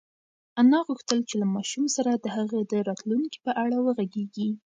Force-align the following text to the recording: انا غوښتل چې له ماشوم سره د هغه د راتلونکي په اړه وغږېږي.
انا 0.59 0.79
غوښتل 0.87 1.19
چې 1.29 1.35
له 1.41 1.45
ماشوم 1.55 1.85
سره 1.95 2.11
د 2.15 2.25
هغه 2.37 2.57
د 2.71 2.73
راتلونکي 2.87 3.37
په 3.45 3.51
اړه 3.63 3.77
وغږېږي. 3.85 4.49